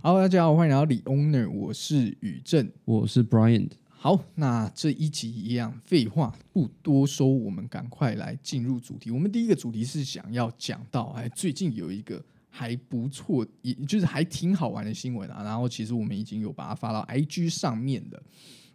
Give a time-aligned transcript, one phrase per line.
[0.00, 2.70] Hello，大家好，欢迎来到李 Owner，我是宇正。
[2.84, 3.68] 我是 Brian。
[3.88, 9.10] 好，那这一集一样，废话不多说，我们赶快来进入主题。
[9.10, 15.42] 我们第一个主题是想要讲到，哎，最近有一个还不错，也就是还挺好玩的新闻啊。
[15.42, 18.22] 然后其实我们已经有把它发到 IG 上面的。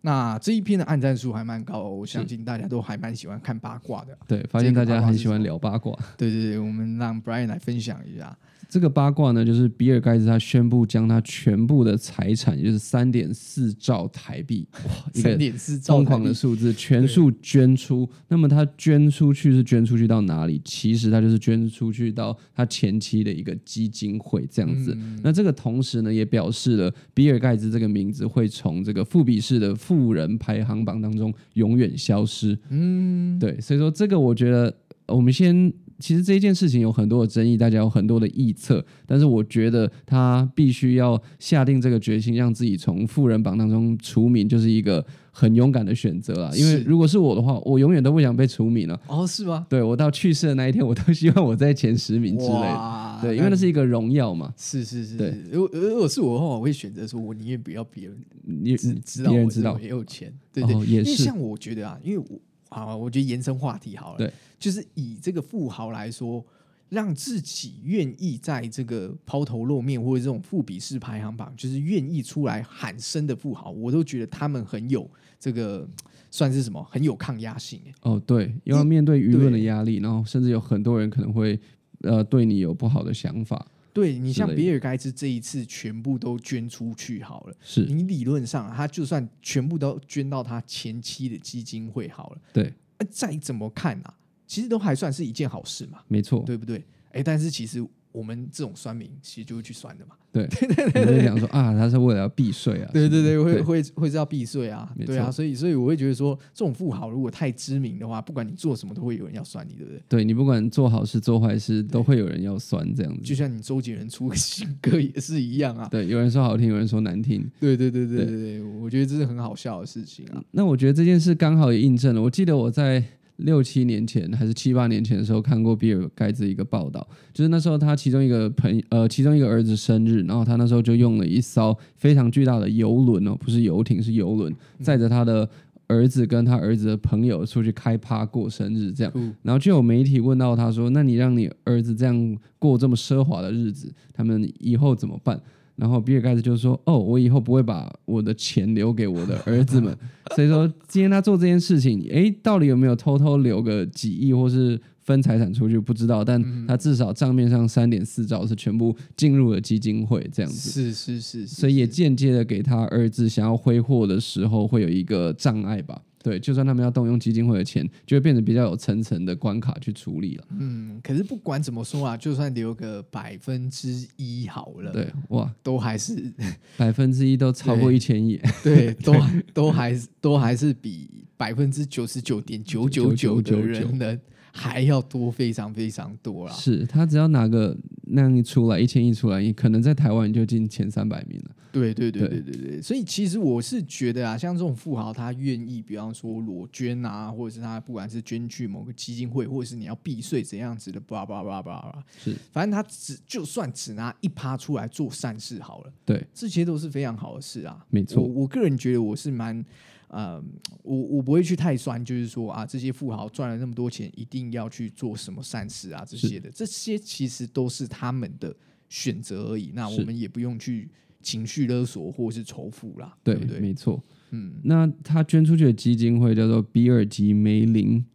[0.05, 4.17] 那这一篇的按赞数还蛮高，哦我相信大家都还蛮喜欢看八卦的。
[4.27, 5.97] 对，发现大家很喜欢聊八卦。
[6.17, 8.38] 对对对，我们让 Brian 来分享一下。
[8.70, 18.09] 这个八卦呢，就是比尔盖茨他宣布将他全部的财产，也就是三点四兆台币，哇，三点四兆疯狂的数字，全数捐出。
[18.30, 20.59] 那么他捐出去是捐出去到哪里？
[20.66, 24.97] 其实他就是捐出去到他前期的一个基金会这样子。
[25.22, 32.57] 那这个同时呢，也表示了比尔盖茨这个名字会从这个富比士的富人排行榜当中永远消失。
[32.70, 34.73] 嗯，对，所以说这个我觉得
[35.07, 35.71] 我们先。
[36.03, 46.52] 其实这一件事情有很多的争议，大家有很多的臆测，但是我觉得他必须要下定这个决心，让自己从富人榜当中除名，就是一个很勇敢的选择啊。
[46.55, 49.00] 因为如果是我的话，我永远都不想被除名了。
[49.08, 49.66] 哦，是吗？
[49.69, 53.19] 对我到去世的那一天，我都希望我在前十名之类的。
[53.22, 54.53] 对，因为那是一个荣耀嘛。
[54.58, 55.16] 是是是。
[55.16, 60.33] 对，如果如果是我的话，我会选择说，我宁愿不要别人，你知知道我知道也有钱。
[60.52, 61.11] 对对，也是。
[61.11, 62.41] 因为像我觉得啊，因为我。
[62.73, 64.17] 好，我觉得延伸话题好了。
[64.17, 66.43] 对，就是以这个富豪来说，
[66.89, 75.88] 让自己愿意在这个抛头露面或者这种富比士排行榜，就是愿意出来喊声的富豪，我都觉得他们很有这个
[76.29, 77.79] 算是什么，很有抗压性。
[78.01, 81.59] 哦，对，要面对舆论的压力，然后甚至有很多人可能会
[82.01, 83.66] 呃对你有不好的想法。
[83.94, 92.73] 对你像比尔盖茨这一次全部都捐出去好了，是你理论上他就算全部都捐到他前期的基金会好了，对，
[93.09, 94.13] 再怎么看啊，
[94.47, 96.83] 其实都还算是一件好事嘛，没错，对不对？
[97.11, 97.85] 哎，但是其实。
[98.14, 100.47] 我们这种酸民其实就会去酸的嘛，对，
[101.02, 110.01] 我就想说啊，他是为了要避税啊，对对对，会会会是要避税啊，对啊，所以所以我会觉得说，这种富豪如果太知名的话，不管你做什么，都会有人要酸你，对不对？
[110.07, 113.24] 对你不管做好事做坏事，都会有人要酸这样子。
[113.24, 120.44] 就像你周杰伦出个新歌也是一样啊，对，有人说好听，有人说难听，对对对对对对，我觉得这是很好笑的事情啊。
[120.51, 123.03] 那我觉得这件事刚好也印证了，我记得我在。
[123.38, 135.49] 六七年前还是七八年前的时候，看过比尔盖茨一个报道，就是那时候他其中一个朋呃其中一个儿子生日，然后他那时候就用了一艘非常巨大的游轮哦，不是游艇是游轮，载着他的
[135.88, 139.11] 儿子跟他儿子的朋友出去开趴过生日，这样，
[139.41, 145.39] 然后就有媒体问到他说：“那你让你儿子这样过这么奢华的日子，他们以后怎么办？”
[145.75, 149.97] 然后比尔盖茨就说：“哦，我以后不会把我的钱留给我的儿子们。
[150.35, 156.23] 所以说，今天他做这件事情，哎，到底有没有偷偷留个几亿，或是分财产出去，不知道。
[156.23, 160.69] 但他至少账面上三点四兆是全部进入了基金会，这样子。
[160.69, 170.45] 是是是，所以也间接的给他儿子想要挥霍的时候，会有一个障碍吧。”对，就算他们要动用基金会的钱，就会变得比较有层层的关卡去处理了。
[170.57, 176.33] 嗯，可是不管怎么说啊，就算留个百分之一好了，对，哇，都还是
[176.78, 179.13] 百分之一都超过一千亿，对， 都
[179.53, 184.19] 都还是都还是比百分之九十九点九九九的人能。
[184.56, 186.53] 还要多非常非常多啦！
[186.53, 191.52] 是他只要拿个那样一出来一千亿出来，可能在台湾就进前三百名了。
[191.72, 205.92] 对对对对对对，所以其实我是觉得啊，像这种富豪，他愿意，比方说裸捐啊，或者是他不管是捐去某个基金会，或者是你要避税怎样子的，叭叭叭叭叭，是，反正他只就算只拿一趴出来做善事好了。
[206.06, 207.84] 对，这些都是非常好的事啊。
[207.90, 209.66] 没错，我个人觉得我是蛮。
[210.13, 210.40] 呃，
[210.84, 218.56] 我我不会去太酸，就是说啊，这些富豪赚了那么多钱，一定要去做什么善事啊，这些的，这些其实都是他们的
[218.90, 219.72] 选择而已。
[219.74, 220.88] 那我们也不用去
[221.24, 223.59] 情绪勒索或是仇富啦，对不对？
[223.59, 228.06] 没错，嗯，那他捐出去的基金会叫做比尔吉梅林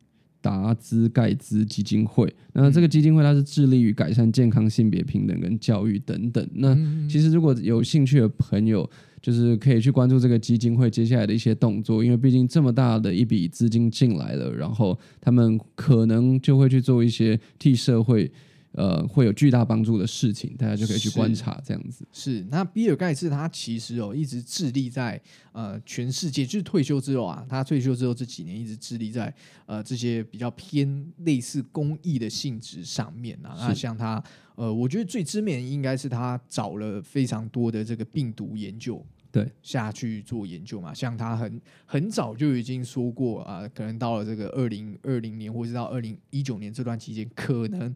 [0.49, 6.49] 达兹盖兹基金会，那这个基金会它是致力于改善健康、性别平等跟教育等等。
[6.55, 6.75] 那
[7.09, 8.89] 其实如果有兴趣的朋友。
[9.21, 18.31] 就是可以去关注这个基金会接下来的一些动作，因为毕竟这么大的一笔资金进来了，然后他们可能就会去做一些替社会
[18.73, 22.05] 呃会有巨大帮助的事情，大家就可以去观察这样子。
[22.13, 25.21] 是，那比尔盖茨他其实哦一直致力在
[25.53, 29.33] 呃全世界，就是退休之后啊，他退休之后这几年一直致力在
[29.67, 33.57] 呃这些比较偏类似公益的性质上面啊。
[33.59, 34.23] 那像他。
[34.59, 39.01] 呃，我觉得最知名应该是他找了非常多的这个病毒研究，
[39.31, 40.93] 对下去做研究嘛。
[40.93, 47.95] 像他很很早就已经说过啊，可能到了这个二零二零年或者到二零一九年这段期间，可能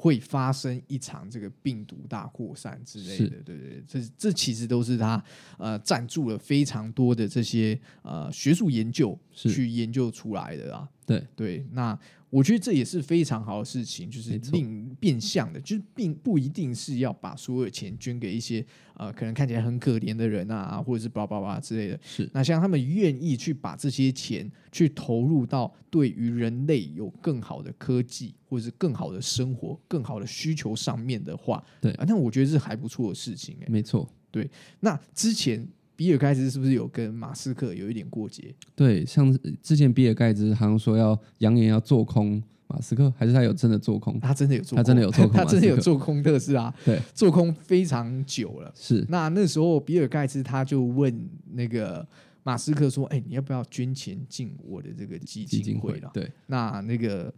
[0.00, 5.20] 会发生一场这个病毒大扩散之类的，对对对，这这其实都是他
[5.58, 10.88] 呃赞助了非常多的这些呃学术研究去研究出来的啊。
[11.08, 11.26] 对。
[11.34, 11.98] 对，那
[12.30, 14.52] 我觉得这也是非常好的事情，就是没错。
[14.52, 18.64] 令变相的，就是并不一定是要把所有的钱捐给一些
[18.94, 21.98] 呃可能看起来很可怜的人啊，或者是叭叭叭之类的。
[22.02, 22.28] 是。
[22.34, 31.92] 那像他们愿意去把这些钱去投入到对于人类有更好的科技或者是更好的生活、更好的需求上面的话，对。
[31.92, 34.06] 啊，那我觉得是还不错的事情哎、没错。
[34.30, 34.46] 对
[34.80, 35.66] 那之前
[35.98, 38.54] 比尔盖茨是不是有跟马斯克有一点过节？
[38.76, 44.20] 对，像之前比尔盖茨好像说要扬言要做空马斯克，还是他有真的做空？
[44.20, 48.72] 他真的有做空，他真的有做空 他真的有做空特斯拉，对，做空非常久了。
[48.76, 52.06] 是那那时候比尔盖茨他就问那个
[52.44, 57.34] 马斯克说：“哎、你要不要捐钱进我的这个基基金会了？”会对那那个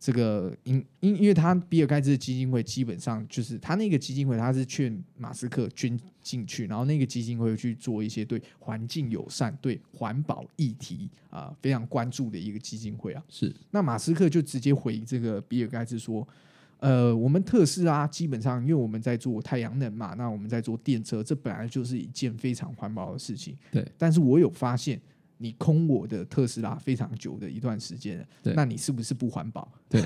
[0.00, 13.22] 这个因因因为他比尔盖茨的基金会基本上就是他那个基金会，他是劝马斯克捐进去，然后那个基金会去做一些对环境友善、对环保议题啊、非常关注的一个基金会啊。
[13.28, 16.26] 是那马斯克就直接回这个比尔盖茨说。
[16.80, 23.52] 呃，我们特斯拉基本上，因为我们在做太阳能嘛，那我们在做电车，这本来就是一件非常环保的事情。
[23.72, 25.00] 对，但是我有发现，
[25.38, 29.70] 你空我的特斯拉非常久的一段时间了，那你是不是不环保？
[29.88, 30.02] 对，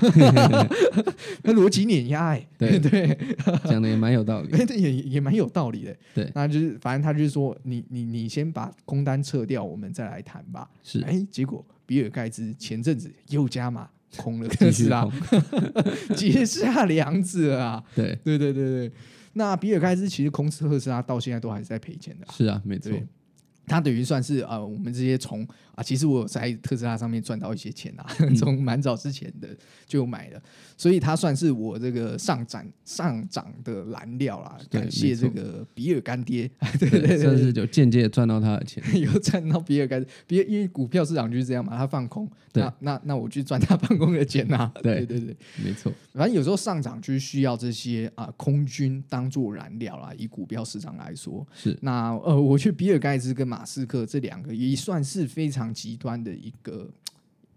[1.43, 2.79] 那逻辑碾压哎， 对。
[2.79, 3.17] 对，
[3.65, 4.49] 讲的也蛮有道理。
[4.55, 5.95] 哎，也也蛮有道理的。
[6.13, 6.31] 对。
[6.33, 10.69] 那就是反正他就是说，你你你先把空单撤掉，我们再来谈吧。
[10.83, 11.01] 是。
[11.01, 15.09] 哎，结果比尔盖茨前阵子又加码空了特斯拉。
[16.15, 17.83] 结下梁子了啊！
[17.95, 18.91] 对，对对对对，
[19.33, 23.03] 那比尔盖茨其实空特斯拉到现在都还是在赔钱的啊、是啊，没错，对，
[23.65, 28.35] 他等于算是呃，我们这些从啊，其实我有在特斯拉上面赚到一些钱啊，嗯。
[28.43, 29.47] 从蛮早之前的
[29.87, 30.41] 就买了，
[30.77, 34.57] 所以它算是我这个上涨上涨的燃料啦。
[34.69, 36.49] 感谢这个比尔干爹，
[36.79, 37.17] 对对对。
[37.17, 38.83] 算是就间接赚到他的钱。
[38.99, 42.61] 有赚到比尔盖茨，比尔因为股票市场就是这样嘛，他放空，对。
[42.63, 51.77] 那那那我去赚他放空的钱 呐、对对对对，没错，反正有时候上涨就是需要这些啊、空军当做燃料啦，以股票市场来说，是。
[51.81, 56.89] 那呃，我去比尔盖茨跟马斯克这两个也算是非常极端的一个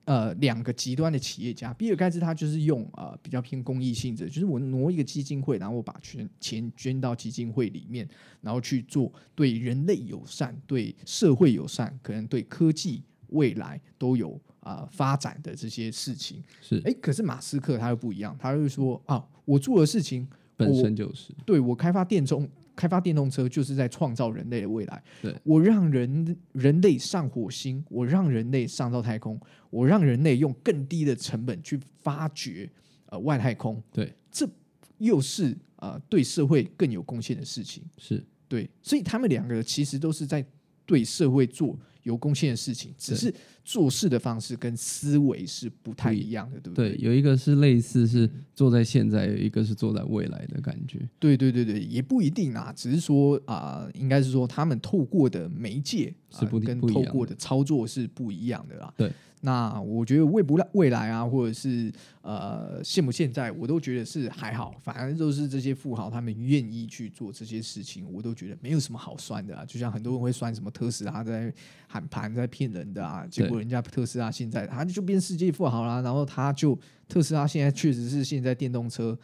[0.04, 1.72] 呃两个极端的企业家。
[1.72, 8.06] 比尔盖茨他就是用呃比较偏公益性质，就是我挪一个基金会，然后我把全钱捐到基金会里面，
[8.43, 16.43] 然后去做对人类友善、对社会友善，可能对科技未来都有啊、呃发展的这些事情。
[16.60, 25.02] 是哎，可是马斯克他又不一样，他又说啊，我做的事情本身就是对我开发电动开发电动车，就是在创造人类的未来。
[25.23, 29.40] 对我让人人类上火星，我让人类上到太空，
[29.70, 32.70] 我让人类用更低的成本去发掘
[33.06, 34.46] 呃外太空，对这
[34.99, 37.82] 又是呃对社会更有贡献的事情。
[37.96, 40.44] 是对，所以他们两个其实都是在
[40.84, 41.76] 对社会做
[42.06, 47.05] 有贡献的事情，只是做事的方式跟思维是不太一样的，对不对，对？
[47.05, 51.00] 有一个是类似是做在现在，有一个是做在未来的感觉。
[51.19, 58.94] 对对对对，也不一定啊，只是说啊、应该是说他们透过的媒介啊是不跟透过的操作是不一样的啦。
[58.97, 59.11] 对，
[59.42, 61.92] 那我觉得未不未来啊，或者是
[62.22, 69.64] 呃现不现在，我都觉得是还好，反正都是这些富豪他们愿意去做这些事情，我都觉得没有什么好酸的啊。
[69.64, 71.52] 就像很多人会酸什么特斯拉在
[71.86, 76.76] 喊盘在骗人的啊，结果人家特斯拉现在他就变世界富豪啦，然后他就
[77.06, 79.16] 特斯拉现在确实是现在电动车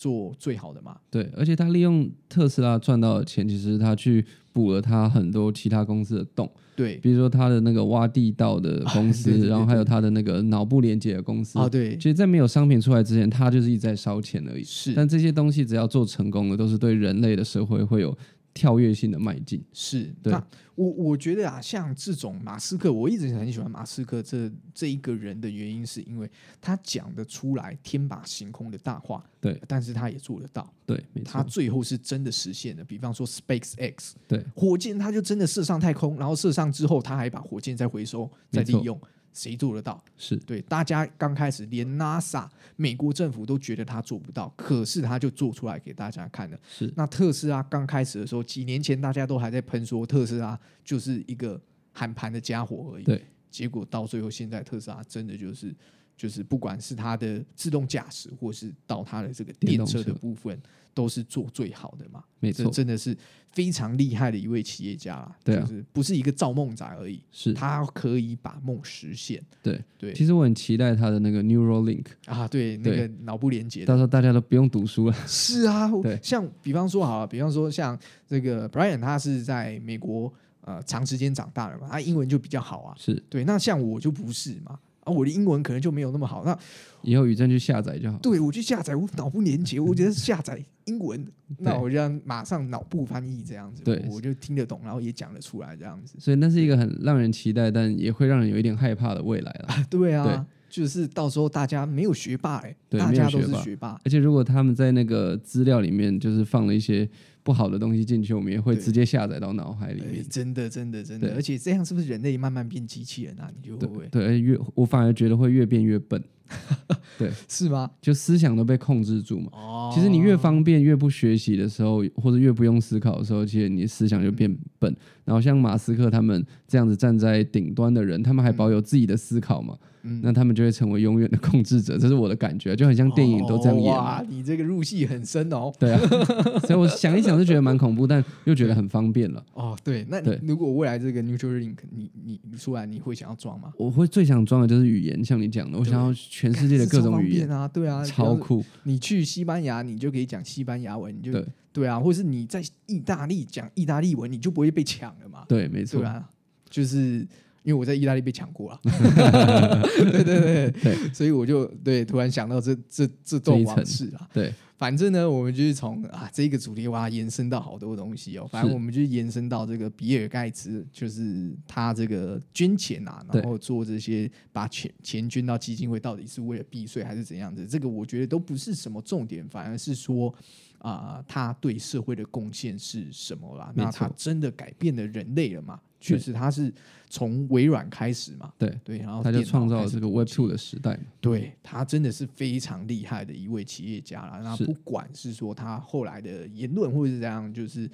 [0.00, 0.96] 做最好的嘛。
[1.10, 11.58] 对，而且他利用特斯拉赚到的钱，其实他去补了他很多其他公司的洞，对，比如说他的那个挖地道的公司， 对对对然后还有他的那个脑部连接的公司。
[11.58, 14.64] 啊，对其，实，在没有商品出来之前，他就是一直在烧钱而已。
[14.64, 18.16] 是但这些东西只要做成功了，都是对人类的社会会有
[18.52, 19.62] 跳跃性的迈进。
[19.72, 20.14] 是。
[20.22, 32.84] 对那我我觉得啊，像这种马斯克，我一直很喜欢马斯克这这一个人的原因，是因为他讲得出来天马行空的大话，对，但是他也做得到，对，没他，最后是真的实现了。
[32.84, 38.98] 比方说 SpaceX，对，火箭他就真的射上太空，然后射上之后，他还把火箭再回收再利用，
[39.32, 40.02] 谁做得到？
[40.16, 46.58] 是对，大家刚开始连 NASA 美国政府都觉得他做不到，可是他就做出来给大家看了。
[46.68, 51.60] 是，那特斯拉刚开始的时候，几年前大家都还在喷说特斯拉就是一个
[51.92, 53.04] 喊盘的家伙而已。
[53.04, 55.74] 对，结果到最后，现在特斯拉真的就是
[56.20, 60.60] 就是不管是它的自动驾驶，或是到它的这个电车的部分，
[60.92, 62.22] 都是做最好的嘛。
[62.22, 63.16] 这没错，真的是
[63.52, 69.42] 非常厉害的一位企业家啦，对啊就是不是一个造梦仔而已，是他可以把梦实现。
[69.62, 69.82] 对。
[69.96, 75.16] 对其实我很期待他的那个 Neuralink，啊，对，那个脑部连接到时候大家都不用读书了。
[75.26, 77.98] 是啊， 对像比方说好了，比方说像
[78.28, 82.94] 这个 Brian，他是在美国呃长时间长大的嘛，他英文就比较好啊。
[82.98, 84.78] 是，对，那像我就不是嘛，
[85.10, 86.44] 啊，我的英文可能就没有那么好。
[86.44, 86.56] 那
[87.02, 88.18] 以后宇正去下载就好。
[88.18, 91.26] 对我去下载我脑部连接，我觉得 下载英文，
[91.58, 96.14] 那对我就要马上脑部翻译这样子，对我就听得懂，然后也讲得出来这样子。
[96.18, 99.68] 所以那是一个很让人期待，但也会让人有一点害怕的未来了。
[99.88, 100.38] 对啊，对
[100.68, 104.00] 就是到时候大家没有学霸哎、对大家都是学霸。
[104.04, 107.08] 而且如果他们在那个资料里面就是放了一些
[107.42, 110.24] 不好的东西进去，我们也会直接下载到脑海里哎面。
[110.28, 113.50] 真的，真的，真的，而且这样是不是人类慢慢变机器人啊？
[113.54, 116.22] 你就会对，而越我反而觉得会越变越笨，
[117.18, 117.90] 对是吗？
[118.00, 119.50] 就思想都被控制住嘛。
[119.52, 124.94] 哦其实你越方便、越不学习的时候，或者越不用思考的时候，其实你思想就变笨。
[125.30, 131.96] 然后像马斯克他们这样子站在顶端的人，他们还保有自己的思考嘛，嗯那他们就会成为永远的控制者。
[131.96, 133.94] 这是我的感觉，就很像电影都这样演。
[133.94, 135.72] 哦哇，你这个入戏很深哦。
[135.78, 136.00] 对啊，
[136.66, 139.40] 所以我想一想就觉得蛮恐怖，但又觉得很方便了。
[139.54, 143.72] 哦，对，那你如果未来这个 Neuralink，你你你出来，你会想要装吗？
[143.78, 148.64] 我会最想装的就是语言，像你讲的，我想要全世界的各种语言， 啊，对啊，超酷。
[148.82, 151.30] 你去西班牙，你就可以讲西班牙文，你就
[151.72, 155.44] 对对啊，或是你在意大利讲意大利文，你就不会被抢了嘛。
[155.48, 156.28] 对，没错对，啊，
[156.68, 157.26] 就是
[157.62, 164.28] 因为我在意大利被抢过了， 对对对对，所以我就对突然想到这这这段往事啊。
[164.32, 168.48] 对，反正呢，我们就是从啊这个主题哇延伸到好多东西哦。
[168.50, 177.66] 反正我们就延伸到这个比尔盖茨，就是他这个捐钱啊，然后做这些把钱钱捐到基金会，到底是为了避税还是怎样子？
[177.66, 180.34] 这个我觉得都不是什么重点，反而是说
[180.80, 183.72] 啊、他对社会的贡献是什么啦？
[183.76, 185.80] 那他真的改变了人类了嘛？
[186.00, 186.72] 确实，他是
[187.10, 191.04] 从微软开始嘛，对，对，然后他就创造了这个 Web Two 的时代嘛。
[191.20, 194.40] 对他真的是非常厉害的一位企业家啦。
[194.42, 197.86] 那不管是说他后来的言论，或者是这样，就是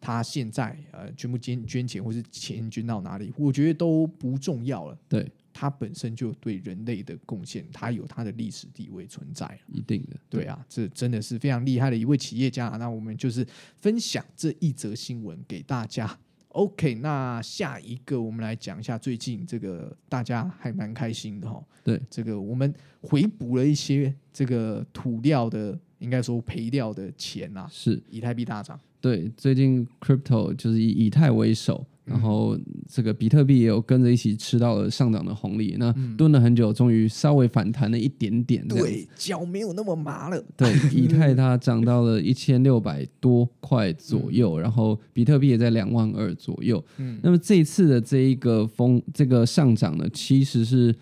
[0.00, 4.96] 他现在呃全部捐捐钱，或是钱捐到哪里，我觉得都不重要了。
[5.06, 9.58] 对，他本身就对人类的贡献，它有它的历史地位存在。
[9.72, 10.16] 一定的。
[10.28, 12.68] 对啊，这真的是非常厉害的一位企业家。
[12.78, 16.18] 那我们就是分享这一则新闻给大家。
[16.48, 21.64] OK，那下一个我们来讲一下最近这个大家还蛮开心的哈。
[21.84, 28.78] 对，这个我们回补了一些这个土料的，应该说赔掉的钱啊，是以太币大涨。
[29.00, 35.76] 对，最近 crypto 就是以以太为首，嗯然后这个比特币也有跟着一起吃到了上涨的红利。
[35.78, 38.66] 那嗯蹲了很久，终于稍微反弹了一点点。
[38.66, 40.44] 对，脚没有那么麻了。
[40.56, 46.84] 对， 以太它涨到了一千六百多块左右，然后比特币也在两万二左右。
[46.98, 50.94] 嗯那么这一次的这一个风这个上涨呢，其实是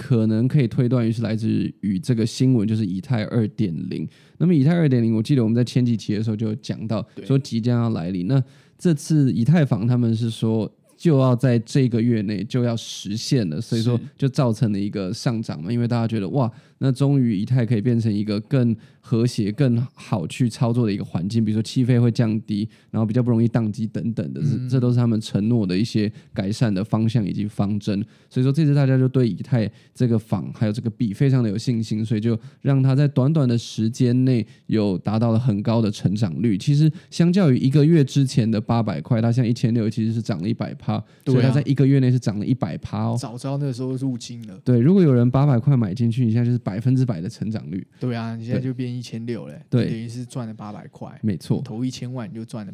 [0.00, 4.08] 可能可以推断于是来自于这个新闻，就是以太二点零。
[4.38, 8.26] 那么以太二点零，我记得我们在前几期的时候就有讲到，说即将要来临。
[8.26, 8.42] 那
[8.78, 10.72] 这次以太坊他们是说。
[11.00, 28.04] 就要在这个月内就要实现了，所以说就造成了一个上涨嘛，因为大家觉得哇，那终于以太可以变成一个更和谐、更好去操作的一个环境，比如说气费会降低，然后比较不容易宕机等等的，嗯这这都是他们承诺的一些改善的方向以及方针。
[28.30, 36.56] 所以说这次大家就对以太这个坊还有这个币非常的有信心，所以就让它在短短的时间内有达到了很高的成长率。
[36.56, 43.16] 其实相较于一个月之前的八百块，它现在一千六其实是涨了一百趴，所以它在一个月内是涨了一百趴哦。
[43.20, 44.58] 早知道那时候入金了。
[44.64, 49.90] 对，如果有人八百块买进去，你现在就是百分之百的成长率，对啊，你现在就变一千六嘞，对。
[49.90, 51.18] 等于是赚了八百块。
[51.20, 52.72] 没错，投一千万你就赚了，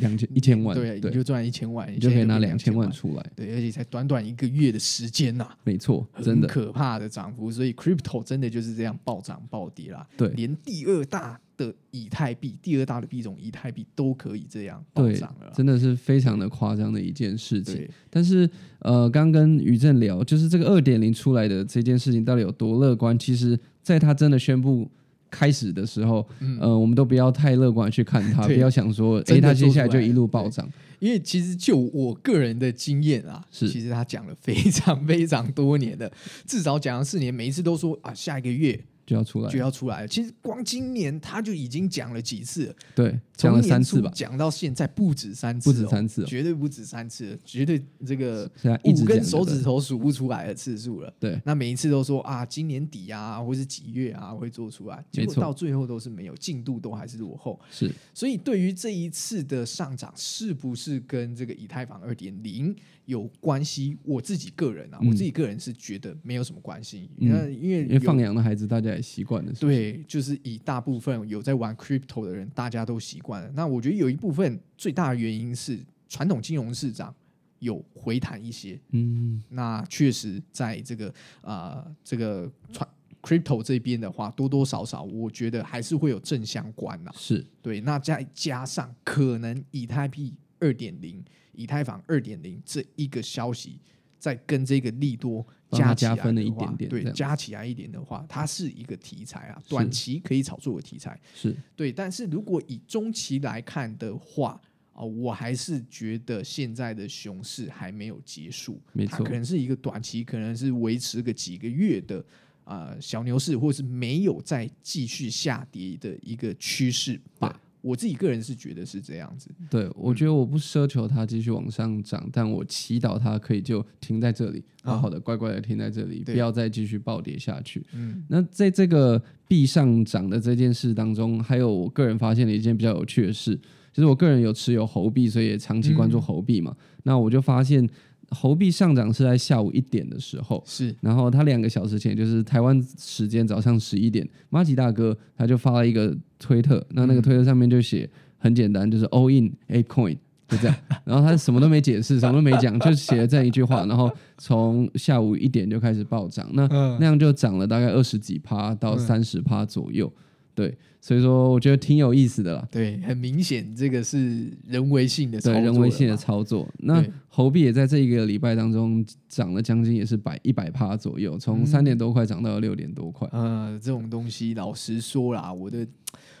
[0.00, 7.50] 两千一千万，对，你就赚一千万，你就可以拿两两千万出来，对，而且才短短一个月的时间呐、没错，真很的，可怕的涨幅。
[7.50, 10.06] 所以 crypto 真的就是这样暴涨暴跌啦。
[10.14, 10.28] 对。
[10.34, 15.52] 连第二大的以太币，第二大的币种以太币都可以这样暴涨了啦。
[15.54, 17.88] 真的是非常的夸张的一件事情。
[18.10, 18.48] 但是
[18.80, 23.18] 呃，刚跟宇正聊，就是这个二点零出来的这件事情到底有多乐观？
[23.18, 24.90] 其实，在他真的宣布。
[25.34, 30.68] 开始的时候，嗯呃，我们都不要太乐观去看它，不要想说，诶，真的它接下来就一路暴涨。
[30.98, 36.12] 因为其实就我个人的经验啊，是其实他讲了非常非常多年的，
[36.46, 39.50] 至少讲了四年，每一次都说啊，下一个月就要出来。
[39.50, 40.08] 就，要出来了。
[40.08, 46.26] 其实光今年他就已经讲了几次了，对，讲了三次吧，讲到现在不止三次、不止三次哦。
[46.26, 47.30] 绝对不止三次。
[47.30, 48.50] 了，绝对这个
[48.84, 51.12] 五根手指的，头数不出来的次数了。
[51.18, 57.58] 对，那每一次都说啊，今年底啊，或是几月啊会做出来，结果到最后都是没有，进度都还是落后。
[57.70, 57.90] 是。
[58.14, 62.74] 所以对于这一次的上涨，是不是跟这个以太坊二点零
[63.06, 63.96] 有关系？
[64.04, 67.10] 我自己个人啊，嗯我自己个人是觉得没有什么关系。
[67.18, 73.50] 嗯那因为因为放有羊的孩子大家也习惯了，是是，对，就是以大部分有在玩 crypto 的人，大家都习惯了。
[73.54, 75.78] 那我觉得有一部分最大的原因是
[76.08, 77.14] 传统金融市场
[77.58, 78.78] 有回弹一些。
[78.90, 82.88] 嗯，那确实在这个呃这个传
[83.20, 87.10] crypto 这边的话，多多少少我觉得还是会有正相关呐。
[87.16, 93.80] 是对，那再加上可能以太币二点零、以太坊二点零这一个消息，
[94.16, 101.20] 再跟这个利多加加分了一点点对加起来一点的话，它是一个题材啊，短期可以炒作的题材。
[101.34, 104.60] 是，对，但是如果以中期来看的话，
[104.92, 112.24] 啊、我还是觉得现在的熊市还没有结束，没错它可能是一个短期，可能是维持个几个月的
[112.64, 117.60] 呃小牛市，或是没有再继续下跌的一个趋势吧。
[117.82, 127.84] 我自己个人是觉得是这样子，对，我觉得我不奢求它继续往上涨，但我祈祷它可以就停在这里，好好的乖乖的停在这里，啊不要再继续暴跌下去。
[127.92, 133.54] 嗯，那在这个币上涨的这件事当中，还有我个人发现了一件比较有趣的事，
[133.92, 136.22] 就是我个人有持有猴币，所以也长期关注嗯。
[136.22, 136.76] 猴币嘛。
[137.02, 137.84] 那我就发现
[138.32, 140.94] 猴币上涨是在下午一点的时候，是。
[141.00, 147.22] 然后他两个小时前，就是台湾时间早上十一点，马吉大哥他就发了一个推特，那那个嗯。
[147.22, 148.08] 推特上面就写
[148.38, 150.16] 很简单，就是 all in a coin。
[150.48, 156.98] 就这样， 然后他什么都没解释，什么都没讲，就写了这样一句话，然后从下午一点就开始暴涨，那嗯。
[157.00, 160.12] 那样就涨了大概二十几趴到嗯三十趴左右，
[160.54, 162.68] 对，所以说我觉得挺有意思的啦。
[162.70, 173.26] 对，很明显这个是人为性的操作对人为性的操作，那对猴币也在这一个礼拜当中涨了将近也是百一百趴左右，从嗯三点多块涨到了六点多块。
[173.32, 175.86] 呃，这种东西，老实说啦，我的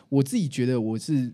[0.08, 1.32] 我自己觉得我是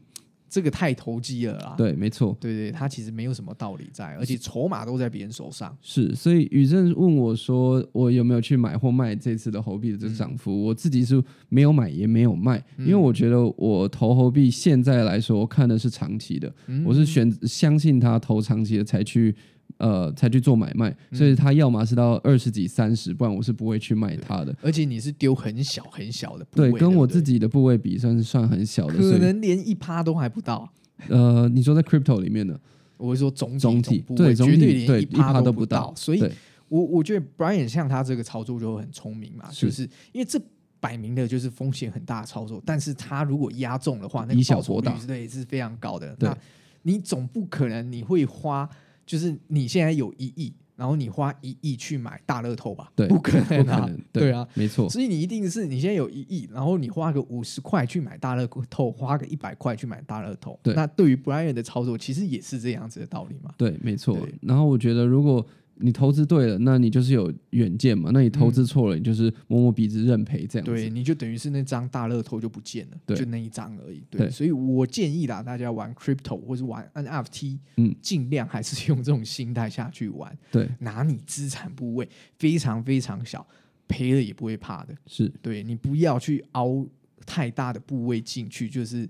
[0.48, 1.74] 这个太投机了啦。
[1.76, 5.76] 对，没错，对对，它其实没有什么道理在，而且筹码都在别人手上。
[5.82, 6.14] 是。
[6.14, 10.64] 所以宇正问我说，我有没有去买或卖这次的猴币的这个涨幅？
[10.64, 19.34] 我自己是没有买也没有卖，因为我觉得我投猴币现在来说，我看的是长期的，嗯我是选相信它投长期的才去。
[19.78, 24.54] 呃，才去做买卖，嗯所以他要么是到二十几、三十，不然我是不会去卖它的。
[24.60, 28.94] 而且你是丢很小很小的部位，对，跟我自己的部位比，算是算很小的。
[28.94, 30.68] 可能连一趴都还不到。
[31.08, 32.60] 呃，你说在 crypto 里面的，
[32.96, 36.24] 我会说总体对总体绝对连一趴趴都不到所以
[36.68, 40.40] 我我觉得 Brian 像他这个操作就很聪明嘛，是就是因为这
[40.80, 46.14] 摆明的就是风险很大的操作，但是他如果压中的话，那以个报酬小博大对是非常高的。
[46.16, 46.36] 对那
[46.82, 48.68] 你总不可能你会花，
[49.08, 52.92] 就是你现在有一亿，然后你花一亿去买大乐透吧？
[52.94, 54.46] 对不可能啊，对啊。
[54.52, 60.60] 没错，所以你一定是你现在有一亿，然后你花个五十块去买大乐透，花个一百块去买大乐透。
[60.62, 63.54] 对那对于 Brian 的操作，其实也是这样子的道理嘛。
[63.56, 64.18] 对，没错。
[64.42, 65.44] 然后我觉得，如果
[65.80, 70.72] 你投资对了，那你就是有远见嘛；那你投资错了，你就是摸摸鼻子认赔这样子。
[70.72, 74.02] 对，你就等于是那张大乐透就不见了，就那一张而已。
[74.10, 83.46] 对，对所以我建议啦，大家玩 crypto 或是玩 NFT，嗯，尽量还是用这种心态下去玩，对，拿你资产部位非常非常小，
[83.86, 84.94] 赔了也不会怕的。
[85.06, 86.86] 是，对你不要去凹
[87.24, 89.08] 太大的部位进去，就是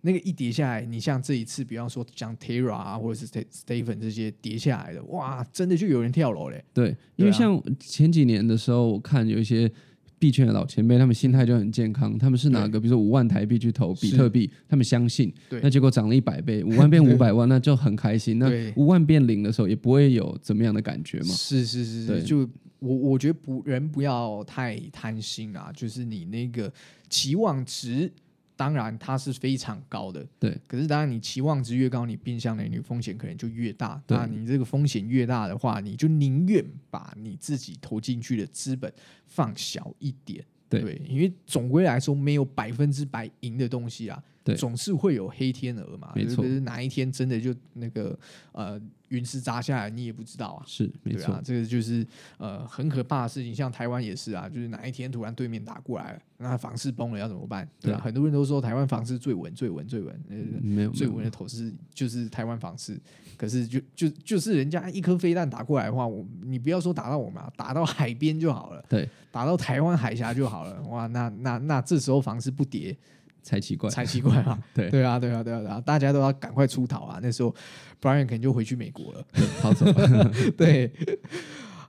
[0.00, 6.64] 那个一跌下来，你像这一次，比方说像 Terra 啊，或者是 Ste- Stephen 这些跌下来的，哇，真的就有人跳楼嘞。
[6.72, 9.68] 对，因为像前几年的时候，我看有一些
[10.16, 18.38] 币圈的老前辈，他们心态就很健康，他们是拿个比如说五万台币去投比特币，他们相信，对那结果涨了一百倍， 五万变五百万，那就很开心。
[18.38, 21.26] 那五万变零的时候，也不会有怎么样的感觉嘛。
[21.26, 26.72] 是是是是，就我我觉得不人不要太贪心啊，就是你那个
[27.10, 28.12] 期望值。
[28.58, 30.50] 当然，它是非常高的，对。
[30.66, 34.02] 可是，当然你期望值越高，你变相的你风险可能就越大。
[34.04, 38.92] 对那你这个风险越大的话，你就宁愿把你自己投进去的资本
[39.26, 40.44] 放小一点。
[40.68, 44.20] 对因为总归来说，没有百分之百赢的东西啊。
[44.42, 48.18] 对总是会有黑天鹅嘛，没错就是哪一天真的就那个
[48.52, 50.62] 呃陨石砸下来，你也不知道啊。
[50.66, 53.54] 是没错这个就是呃很可怕的事情。
[53.54, 57.68] 像台湾也是啊，就是哪一天突然对面打过来了，那房市崩了要怎么办？
[57.80, 62.98] 对很多人都说台湾房市最稳、最稳、最稳，呃，没有没有最稳的投资就是台湾房市。
[63.36, 70.82] 可是就就就是人家一颗飞弹打过来的话，我你不要说打到我们啊，打到海边就好了，对，打到台湾海峡就好了。
[70.88, 72.96] 哇，那那那这时候房市不跌
[73.42, 74.58] 才奇怪，才奇怪嘛。
[74.74, 77.18] 对对啊，对啊，对啊，对啊，大家都要赶快出逃啊！
[77.22, 77.54] 那时候
[78.00, 79.26] Brian 可能就回去美国了。
[79.60, 79.86] 逃走，
[80.56, 80.92] 对，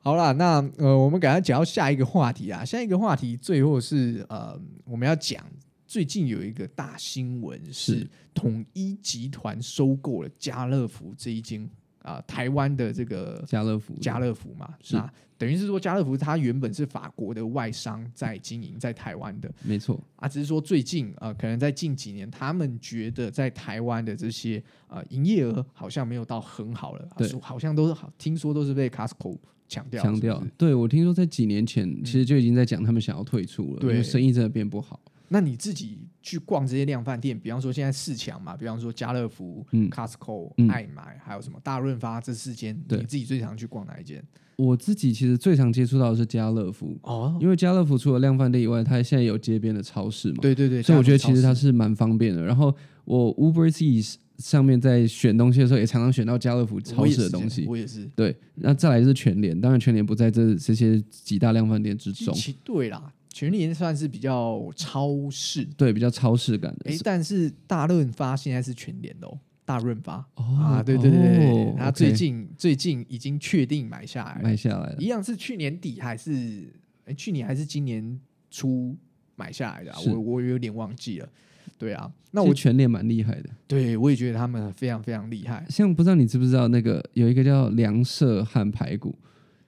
[0.02, 2.64] 好啦，那呃，我们赶快讲到下一个话题啊。
[2.64, 5.44] 下一个话题最后是呃，我们要讲
[5.86, 11.70] 最近有一个大新闻是是统一集团收购了家乐福这一间
[12.02, 14.96] 啊、台湾的这个家乐福，家乐福嘛，是。
[14.96, 27.40] 那等于是说家乐福它原本是法国的外商在经营在台湾的没错，啊，只是说最近呃，可能在近几年，他们觉得在台湾的这些呃营业额好像没有到很好了，啊对。
[27.40, 29.38] 好像都是好，听说都是被 Costco
[29.70, 29.88] 强
[30.20, 30.44] 调。
[30.58, 33.92] 对我听说在几年前，其实就已经在讲他们想要退出了，对。
[33.92, 35.00] 因为生意真的变不好。
[35.30, 44.24] 那你自己去逛这些量贩店，比方说现在四强嘛，比方说家乐福、嗯 Costco、嗯爱买，还有什么大润发这四间，你自己最常去逛哪一间？
[44.58, 52.44] 我自己其实最常接触到的是家乐福，哦，因为家乐福除了量贩店以外，它现在有街边的超市嘛，对对对，所以我觉得其实它是蛮方便的。
[52.44, 57.66] 然后我 Uber Eats 上面在选东西的时候，也常常选到家乐福超市的东西。
[57.68, 58.06] 我也是。
[58.16, 66.92] 对，那再来是全联，当然全联不在这这些几大量贩店之中，其对啦，全联算是比较超市，对，比较超市感的。
[66.92, 70.18] 哎，但是大润发现在是全联的哦，大润发。
[70.36, 74.96] 哦啊，对对对对他最近最近已经确定买下来了，买下来了。
[75.00, 76.74] 一，样是去年底还是
[77.06, 78.96] 诶去年还是今年初
[79.36, 81.30] 买下来的、啊，我我有点忘记了。
[81.78, 83.50] 对啊，那那我我全联蛮厉害的。
[83.68, 85.66] 对我也觉得他们非常非常厉害。
[85.70, 89.16] 像不知道你知不知道那个有一个叫梁舍汉排骨，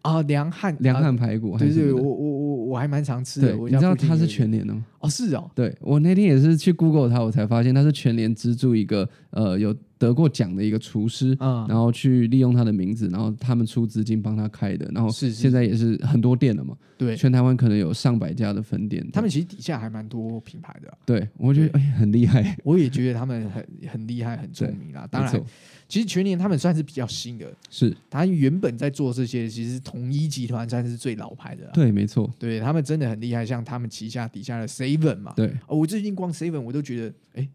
[0.02, 1.94] 啊，梁汉梁啊汉排骨还对对？
[1.94, 2.41] 我我
[2.72, 3.58] 我我还蛮常吃的。
[3.58, 4.86] 我你知道它是全联的吗？
[5.00, 19.08] 哦，是哦，对我那天也是去 Google 它，我才发现它是全联资助一个呃有得过奖的一个厨师，嗯，然后去利用他的名字，然后他们出资金帮他开的，然后现在也是很多店了嘛，对，全台湾可能有上百家的分店。
[19.14, 25.08] 他们其实底下还蛮多品牌的啊、对我觉得哎很厉害，我也觉得他们很很厉害，很聪明啦。
[25.12, 25.40] 当然，
[25.88, 27.96] 其实全年他们算是比较新的，是。
[28.10, 31.72] 他原本在做这些，其实统一集团算是最老牌的啦。
[31.76, 35.48] 对，没错，对他们真的很厉害，像他们旗下底下的 Seven 嘛，对。
[35.68, 37.48] 哦，我最近逛 Seven 我都觉得，哎，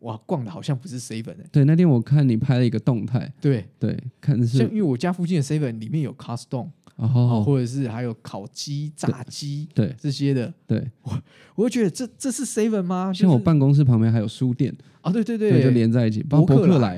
[0.00, 1.64] 哇，逛的好像不是 Seven 哎、对。
[1.64, 6.14] 那天我看你拍了一个动态，对，对，看的是像因为我家附近的 Seven 里面有
[6.96, 10.86] 哦，或者是还有烤鸡、炸鸡对这些的，对，
[11.54, 13.10] 我会觉得这这是 Seven 吗？
[13.10, 16.56] 像我办公室旁边还有书店，啊，对对对，就连在一起，包括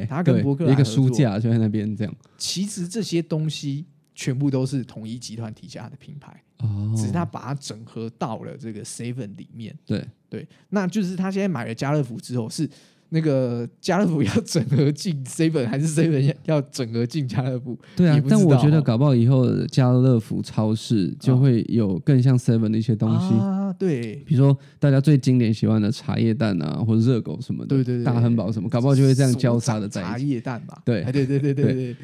[0.09, 2.13] 他跟对伯克莱一个书架就在那边这样。
[2.37, 9.73] 其实这些东西全部都是统一集团底下的品牌，哦，只是他把它整合到了这个 Seven 里面。
[9.87, 12.69] 对对，那就是他现在买了家乐福之后，是
[13.15, 17.79] 那个家乐福要 整合进 Seven，还是 Seven 要要整合进家乐福？
[17.95, 23.35] 对啊但我觉得哦搞不好以后家乐福超市就会有更像 Seven 的一些东西。
[23.35, 30.81] 啊，对比如说大家最经典喜欢的茶叶蛋啊，或者热狗什么的，对对对大汉堡什么，搞不好就会这样交叉的在茶一起，叶蛋吧？
[30.85, 31.97] 对哎对对对对对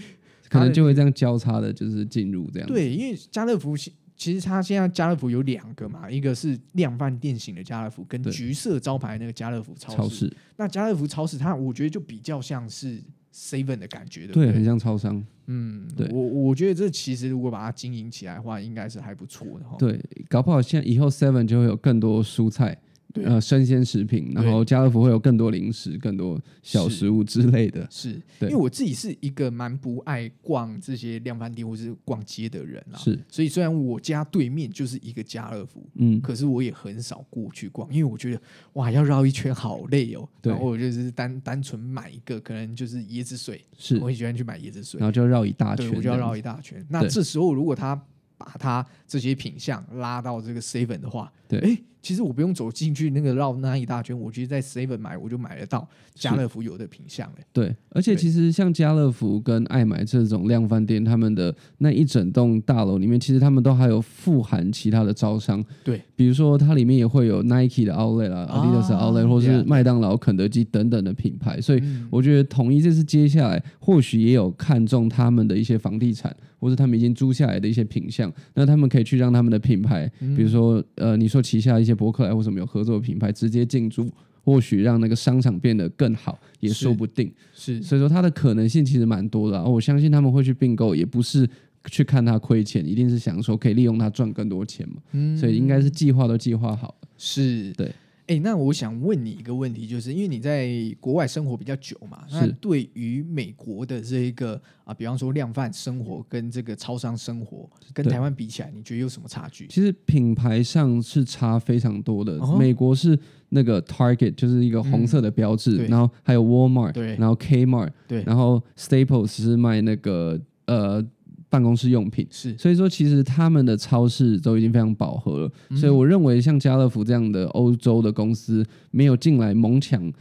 [0.51, 3.75] 可能就会这样交叉的，就是进入这样。，对，因为家乐福
[4.19, 9.97] 其其实它现在家乐福有两个嘛，一个是量贩店型的家乐福，跟橘色招牌那个家乐福超市。
[9.97, 13.01] 超市那家乐福超市，它我觉得就比较像是
[13.33, 14.55] Seven 的感觉，对不对，对？
[14.55, 15.25] 很像超商。
[15.47, 19.77] 嗯，对我我觉得这其实如果把它经营起来的话，应该是还不错的哈。
[19.79, 22.77] 对，搞不好现在以后 Seven 就会有更多蔬菜。
[23.19, 27.87] 对呃，生鲜食品，然后家乐福会有更多零食、更多小食物之类的。
[27.91, 38.41] 是因为我自己是一个蛮不爱逛这些量贩店或是逛街的人啊，是，所以虽然我家对面就是一个家乐福，嗯，可是我也很少过去逛，因为我觉得
[38.73, 40.29] 哇，要绕一圈好累哦。
[40.41, 46.39] 对然后我就是单单纯买一个，可能就是椰子水，是，我很喜欢去买椰子水然，后就绕一大对，圈，我就要绕一。
[46.41, 46.87] 大圈。
[46.89, 48.01] 那这时候如果他
[48.37, 51.59] 把他这些品相拉到这个 seven 的话，对。
[51.61, 57.45] 哎，其实我不用走进去那个绕那一大圈，我觉得在 seven 买我就买得到家乐福有的品相嘞。
[57.53, 72.07] 对，而且其实像家乐福跟爱买这种量贩店，他们的那一整栋大楼里面，其实他们都还有富含其他的招商，对，比如说它里面也会有 Nike 的 Outlet 啦、啊 Adidas 的 Outlet，或是麦当劳、肯德基等等的品牌，所以嗯。
[72.11, 80.35] 我觉得统一这次接下来或许也有看中他们的一些房地产，或是他们已经租下来的一些品相，那他们可以去让他们的品牌，嗯。
[80.35, 84.11] 比如说呃，你说旗下一些博客来或什么有合作的品牌直接进驻。
[84.45, 87.31] 或许让那个商场变得更好，也说不定。
[87.53, 91.47] 是所以说它的可能性其实蛮多的啊、我相信他们会去并购，也不是
[91.91, 95.03] 去看它亏钱，一定是想说可以利用它赚更多钱嘛。
[95.13, 97.09] 嗯所以应该是计划都计划好了。
[97.19, 97.93] 是对。
[98.29, 100.69] 哎，那我想问你一个问题，就是因为你在
[101.01, 109.67] 国外生活比较久嘛，那对于美国的这一个啊，比方说量贩生活跟这个超商生活，跟台湾比起来，你觉得有什么差距？
[109.69, 112.39] 其实品牌上是差非常多的。
[112.39, 121.03] 哦美国是那个 Target，就是一个红色的标志，对然后还有 Walmart，对然后 Kmart，对，然后 Staples 是卖那个呃
[121.49, 122.27] 办公室用品。
[122.31, 130.13] 是所以说，其实他们的超市都已经非常饱和了，嗯所以我认为像家乐福这样的欧洲的公司没有进来猛抢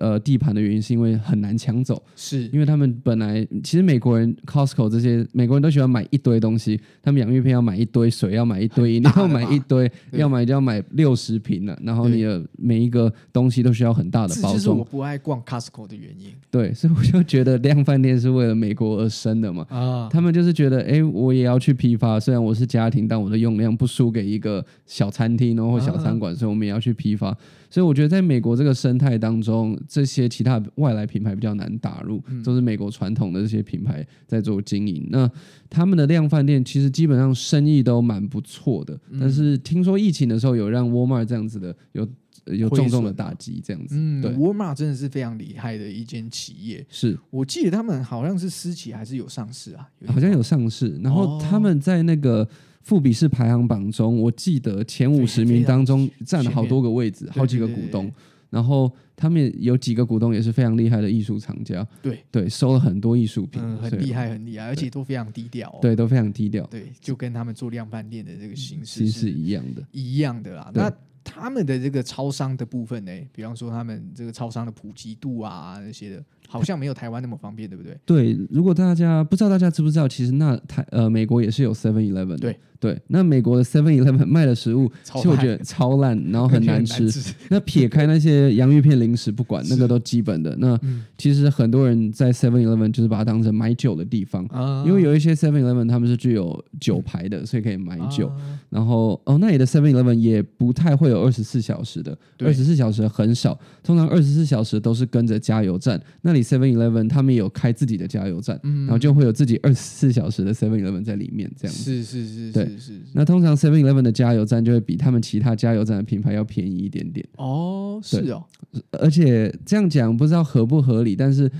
[0.00, 2.48] 呃地盘的原因，是因为很难抢走，是。
[2.48, 14.52] 因为他们本来其实美国人 Costco 这些美国人都喜欢买一堆东西，他们洋芋片要买一堆，水要买一堆，饮料要很大的嘛买一堆， 要买就要买六十瓶了，然后你的每一个东西都需要很大的包装。
[14.54, 16.32] 这是我，不爱逛 Costco 的原因。
[16.50, 19.66] 对， 所以我就觉得量饭店是为了美国而生的嘛。
[19.68, 20.08] 啊。
[20.10, 27.36] 他们就是觉得，哎、我也要去批发，虽然我是家庭，但我的用量不输给一个小餐厅哦或小餐馆，所以我们也要去批发。
[27.70, 35.06] 所以我觉得，在美国这个生态当中，这些其他外来品牌比较难打入，都是美国传统的这些品牌在做经营。
[35.10, 35.30] 那
[35.68, 42.08] 他们的量贩店其实基本上生意都蛮不错的，但是听说疫情的时候有让 Walmart 这样子的有
[42.46, 43.94] 有重重的打击，这样子。
[43.96, 46.84] 嗯对，，Walmart 真的是非常厉害的一间企业。
[46.90, 49.88] 是我记得他们好像是私企还是有上市啊？
[49.98, 52.46] 点好像有上市，然后哦他们在那个
[52.82, 58.12] 富比士排行榜中，我记得前五十名当中占了好多个位置，好几个股东。
[58.50, 65.78] 然后他们有几个股东也是非常厉害的艺术藏家，对对，收了很多艺术品，嗯，很厉害，很厉害，而且都非常低调、哦。
[65.80, 69.86] 对，都非常低调，对，就跟他们做量贩店的这个形式是一样的。
[69.92, 70.70] 一样的啦。
[70.74, 77.96] 那他们的这个超商的部分呢，比方说他们这个超商的普及度啊那些的，好像没有台湾那么方便，对不对？
[78.04, 87.10] 对，如果大家不知道大家知不知道，其实那台呃美国也是有 Seven Eleven，对对，那美国的 Seven Eleven 卖的食物，超其实我觉得超烂， 然后很难吃。
[87.10, 87.34] 吃。
[87.48, 90.54] 那撇开那些洋芋片、零食不管， 那个都基本的。
[90.58, 98.28] 那嗯其实很多人在 Seven Eleven 就是把它当成买酒的地方，啊因为有一些 Seven Eleven 他们是具有酒牌的，所以可以买酒。
[98.28, 98.36] 啊
[98.68, 105.98] 然后哦，那里的 Seven Eleven 也不太会有二十四小时的，二十四小时很少，通常二十四小时都是跟着加油站。
[106.22, 111.82] 那里 Seven Eleven 他们有开自己的加油站，嗯然后就会有自己二十四小时的 Seven Eleven 在里面这样子。
[111.82, 113.00] 是是是对是是。
[113.14, 117.26] 那通常 Seven Eleven 的加油站就会比他们其他加油站的品牌要便宜一点点。
[117.38, 118.44] 哦，是哦，
[118.92, 121.50] 而且这样讲不知道合不合理，但是、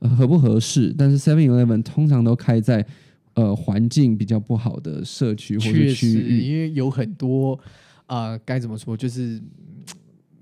[0.00, 0.94] 呃合不合适？
[0.96, 2.86] 但是 Seven Eleven 通常都开在
[3.34, 6.40] 呃环境比较不好的社区或确者区，域。
[6.42, 7.58] 因为有很多
[8.06, 9.42] 啊，该怎么说，就是嗯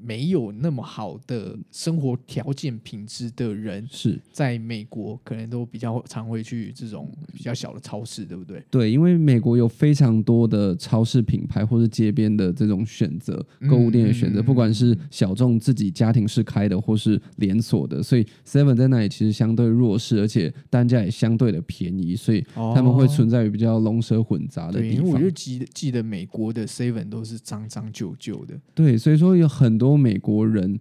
[0.04, 8.62] 没有那么好的生活条件品质的人，是在美国可能都比较常会去这种比较小的超市，对不对？
[8.70, 25.30] 对，因为美国有非常多的超市品牌或是街边的这种选择，购物店的选择，嗯不管是小众自己家庭式开的，或是连锁的，所以 Seven 在那里其实相对弱势，而且单价也相对的便宜，所以他们会存在于比较龙蛇混杂的哦对，地方因为我就。
[25.34, 30.78] 记得记得美国的 Seven 都是脏脏旧旧的，对，所以说有很多美国人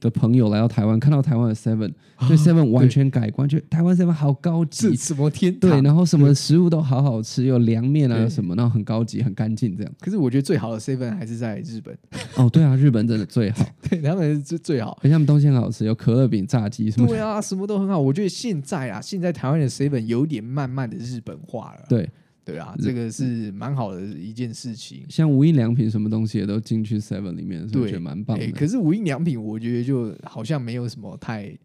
[0.00, 1.92] 的朋友来到台湾，看到台湾的 Seven，
[2.26, 5.70] 对 Seven 完全改观，觉得台湾 Seven 好高级，什么天堂？
[5.70, 9.92] 对，然后什么食物都好好吃，有凉面啊什么，然后很高级、很干净这样。
[10.00, 11.96] 可是我觉得最好的 Seven 还是在日本，
[12.34, 14.98] 哦，对啊，日本真的最好， 对他们是最好。
[15.00, 17.12] 而且他们东西很好吃，有可乐饼、炸鸡什么的。
[17.12, 17.96] 对啊，什么都很好。
[17.96, 21.84] 我觉得现在啊，现在台湾的 Seven 有点慢慢的日本化了。
[21.88, 22.10] 对，
[22.44, 25.04] 对啊，这个是蛮好的一件事情。
[25.08, 28.44] 像无印良品什么东西也都进去 Seven 里面，所以我觉得蛮棒的。
[28.44, 31.56] 哎可是无印良品，我觉得就好像没有什么太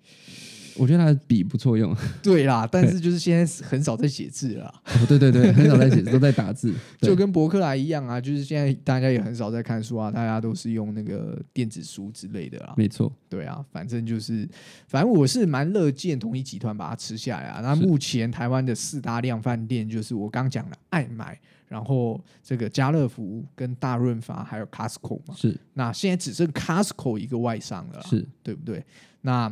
[0.78, 1.96] 我觉得它的笔不错用。
[2.22, 6.74] 对啦， 但是就是现在很少在写字了啦，哦，对对对， 很少在写，都在打字。
[7.02, 12.74] 就跟博客来一样啊，就是现在大家也很少在看书啊，大家都是用那个电子书之类的啦。
[12.78, 14.48] 没错，对啊，反正就是，
[14.88, 17.62] 反正我是蛮乐见统一集团把它吃下来啊。
[17.62, 25.34] 那目前台湾的四大量饭店就是我刚讲的爱买，然后这个家乐福跟大润发还有 Costco 嘛。
[25.36, 28.28] 是那现在只剩 Costco 一个外商了啦，是。
[28.44, 28.84] 对不对？
[29.22, 29.52] 那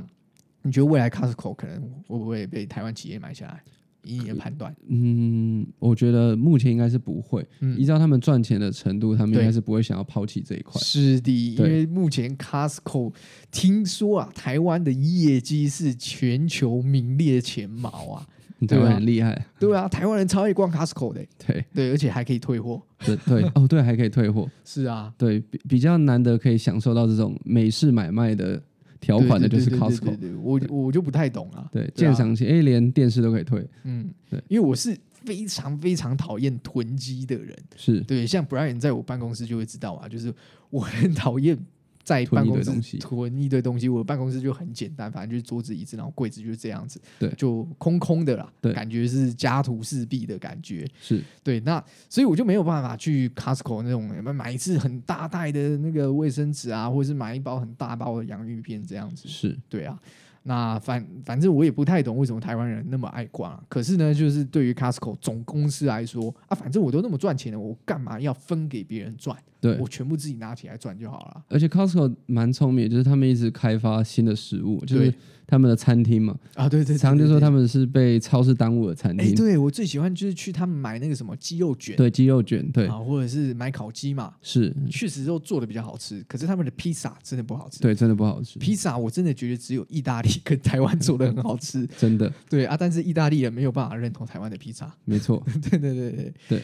[0.65, 3.61] 你觉得未来 Costco 可能会不会被台湾企业买下来？
[4.07, 10.79] 以你的判断，嗯，我觉得目前应该是不会，嗯依照他们赚钱的程度，他们应对该是不会想要抛弃这一块。
[10.79, 13.11] 是的，因对为目前 Costco
[13.49, 18.27] 听说啊，台湾的业绩是全球名列前茅啊。
[18.69, 22.81] 台湾很厉害，对啊，台湾人超爱逛 Costco 的， 对对，而且还可以退货。
[22.99, 28.61] 对对哦，对，还可以退货， 是啊，对，比比较难得可以享受到这种美式买卖的
[28.99, 31.67] 条款的，就是 Costco，我我就不太懂啊。
[31.71, 31.91] 对，啊。
[31.95, 37.55] 鉴赏期，哎，连电视都可以退，嗯，对，因为我是非常非常讨厌囤积的人。
[37.75, 37.99] 是。
[38.01, 40.33] 对，像 Brian 在我办公室就会知道啊，就是
[40.69, 41.57] 我很讨厌
[42.05, 43.89] 在办公室囤一堆东西囤一堆东西。
[43.89, 50.87] 我的办公室就很简单，反正就是桌子、椅子，然后柜子就是这样子，对就空空的啦，对感觉是家徒四壁的感觉。
[51.01, 54.03] 是，对，那所以我就没有办法去 Costco 那种
[54.35, 59.27] 买一次很大袋的那个卫生纸啊，或者是买一包很大包的洋芋片这样子。
[59.27, 59.99] 是，对啊，
[60.43, 63.63] 那反反正我也不太懂为什么台湾人那么爱逛啊。
[63.67, 69.35] 可是呢，就是对于 Costco 总公司来说啊，反正我都那么赚钱了，我干嘛要分给别人赚？
[69.65, 71.43] 对我，全部自己拿起来转就好了。
[71.49, 75.13] 而且 Costco 蛮聪明，就是他们一直开发新的食物，就是
[75.45, 77.65] 他们的餐厅嘛，啊，对对对常就说他们。
[77.65, 86.23] 是被超市耽误的餐哎，厅，对我最喜欢就是去他们买那个什么鸡肉卷，对，鸡肉卷，对，啊，或者是买烤鸡嘛，是，确实都做的比较好吃。
[86.27, 87.79] 可是他们的披萨真的不好吃。
[87.79, 94.93] 对，真的不好吃，披萨我真的觉得只有意大利跟台湾做的很好吃， 真的对啊，但是意大利人没有办法认同台湾的披萨。
[95.05, 96.61] 没错，对对对对对。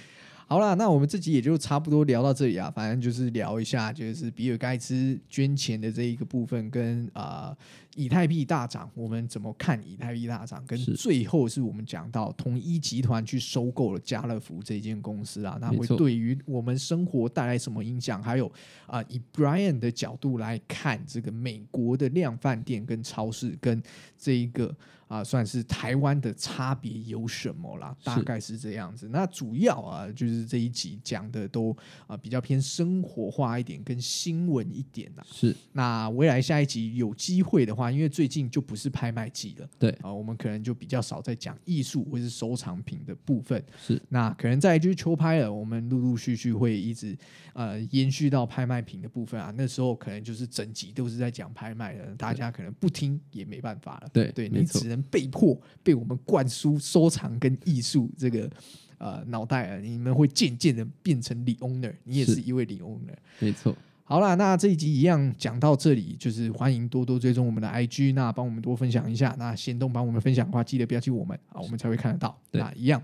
[0.52, 7.58] 好啦，那我们这集也就差不多聊到这里啊，反正就是聊一下，就是比尔盖茨捐钱的这一个部分，跟啊、呃
[7.96, 10.62] 以太币大涨，我们怎么看以太币大涨？
[10.68, 18.22] 跟最后是我们讲到统一集团去收购了家乐福这间公司啊，那会对于我们生活带来什么影响？
[18.22, 18.52] 还有
[18.88, 23.82] 啊、以 Brian 的角度来看，这个美国的量贩店跟超市跟
[24.18, 24.76] 这一个
[25.12, 27.93] 啊、算是台湾的差别有什么啦？
[28.02, 29.10] 大概是这样子。
[29.10, 31.76] 那主要啊，就是这一集讲的都
[32.08, 35.24] 啊、比较偏生活化一点，跟新闻一点啦。
[35.30, 43.62] 是那未来下一集有机会的话，因为最近就不是拍卖季了，对啊、我们可能就比较少在讲艺术或是收藏品的部分。
[43.86, 47.17] 是那可能再就是秋拍了，我们陆陆续续会一直
[47.52, 49.54] 呃延续到拍卖品的部分啊。
[49.58, 54.10] 那时候可能就是整集都是在讲拍卖的，大家可能不听也没办法了。
[54.13, 58.50] 对对你只能被迫被我们灌输收藏跟艺术这个
[58.98, 63.16] 呃脑袋啊，你们会渐渐的变成李 owner，你也是是一位李 owner。
[63.40, 69.36] 没错，好啦，那这一集一样讲到这里，就是欢迎多多追踪我们的 IG，那帮我们多分享一下。
[69.40, 72.38] 那行动帮我们分享的话，记得标记我们啊，我们才会看得到。
[72.52, 73.02] 对那一样，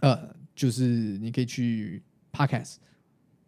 [0.00, 0.84] 呃，就是
[1.18, 2.76] 你可以去 Podcast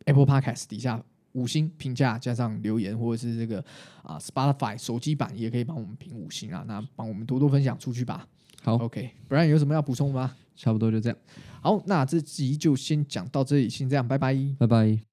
[0.05, 3.64] Apple Podcast 底下五星评价加上留言，或者是这个
[4.03, 6.64] 啊 Spotify 手机版也可以帮我们评五星啊。
[6.66, 8.27] 那帮我们多多分享出去吧。
[8.62, 10.35] 好，OK，不然有什么要补充吗？
[10.55, 11.18] 差不多就这样，
[11.62, 14.37] 好，那这集就先讲到这里，先这样，拜拜。
[14.59, 15.12] 拜拜。